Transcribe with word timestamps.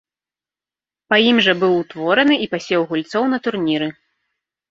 Па 1.13 1.19
ім 1.29 1.37
жа 1.47 1.53
быў 1.61 1.73
утвораны 1.81 2.35
і 2.45 2.49
пасеў 2.55 2.81
гульцоў 2.93 3.23
на 3.35 3.43
турніры. 3.49 3.87